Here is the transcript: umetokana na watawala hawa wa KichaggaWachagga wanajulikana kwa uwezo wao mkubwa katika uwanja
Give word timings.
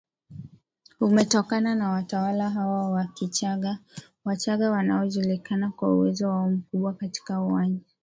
umetokana 1.01 1.75
na 1.75 1.89
watawala 1.89 2.49
hawa 2.49 2.89
wa 2.89 3.05
KichaggaWachagga 3.05 4.71
wanajulikana 4.71 5.71
kwa 5.71 5.95
uwezo 5.95 6.29
wao 6.29 6.49
mkubwa 6.49 6.93
katika 6.93 7.41
uwanja 7.41 7.85